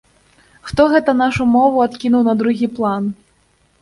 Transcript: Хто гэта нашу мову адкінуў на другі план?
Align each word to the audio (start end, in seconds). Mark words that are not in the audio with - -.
Хто 0.69 0.81
гэта 0.93 1.11
нашу 1.19 1.47
мову 1.57 1.77
адкінуў 1.89 2.27
на 2.31 2.37
другі 2.43 2.67
план? 2.79 3.03